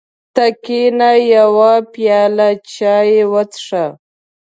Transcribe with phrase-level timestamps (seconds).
[0.35, 3.85] ته کېنه یوه پیاله چای وڅښه.